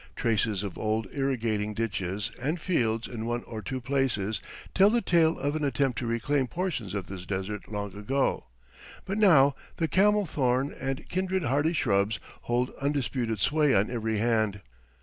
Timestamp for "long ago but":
7.71-9.19